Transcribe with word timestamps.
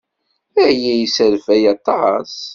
Aya 0.65 0.93
yesserfay 0.99 1.63
aṭas. 1.73 2.33